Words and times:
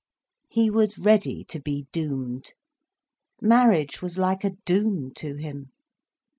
He 0.49 0.71
was 0.71 0.97
ready 0.97 1.43
to 1.43 1.59
be 1.59 1.85
doomed. 1.91 2.53
Marriage 3.39 4.01
was 4.01 4.17
like 4.17 4.43
a 4.43 4.55
doom 4.65 5.13
to 5.17 5.35
him. 5.35 5.69